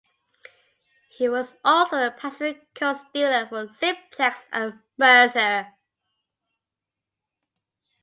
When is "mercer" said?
4.97-5.75